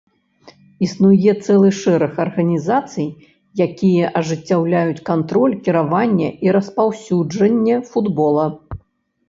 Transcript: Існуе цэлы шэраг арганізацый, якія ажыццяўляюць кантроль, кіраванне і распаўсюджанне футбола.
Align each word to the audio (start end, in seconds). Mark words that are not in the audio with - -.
Існуе 0.85 1.31
цэлы 1.47 1.69
шэраг 1.81 2.13
арганізацый, 2.23 3.07
якія 3.67 4.09
ажыццяўляюць 4.21 5.05
кантроль, 5.13 5.55
кіраванне 5.69 6.29
і 6.49 6.57
распаўсюджанне 6.59 7.75
футбола. 7.95 8.45